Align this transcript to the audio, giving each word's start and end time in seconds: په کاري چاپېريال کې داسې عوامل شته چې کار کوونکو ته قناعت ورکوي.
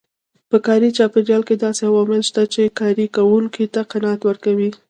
په 0.49 0.57
کاري 0.65 0.89
چاپېريال 0.97 1.41
کې 1.47 1.55
داسې 1.63 1.81
عوامل 1.89 2.21
شته 2.29 2.41
چې 2.53 2.61
کار 2.79 2.95
کوونکو 3.15 3.63
ته 3.73 3.81
قناعت 3.91 4.21
ورکوي. 4.25 4.69